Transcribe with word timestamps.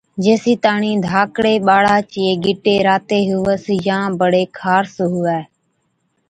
جيسِي 0.23 0.53
تاڻِي 0.65 0.93
ڌاڪڙي 1.07 1.55
ٻاڙا 1.67 1.97
چي 2.11 2.23
گِٽي 2.43 2.75
راتي 2.87 3.19
هُوَس 3.31 3.63
يان 3.87 4.05
بڙي 4.19 4.43
خارس 4.59 4.95
هُوَي 5.11 5.39